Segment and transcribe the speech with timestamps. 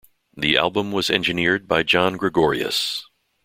[0.35, 3.05] The album was engineered by John Gregorius.